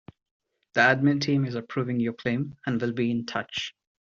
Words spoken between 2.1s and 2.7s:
claim